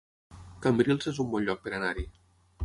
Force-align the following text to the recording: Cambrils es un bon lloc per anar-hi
Cambrils 0.63 1.11
es 1.11 1.19
un 1.25 1.29
bon 1.35 1.45
lloc 1.51 1.63
per 1.67 1.75
anar-hi 1.81 2.09